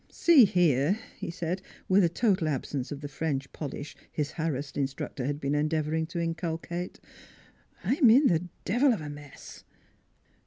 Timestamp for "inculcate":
6.19-6.99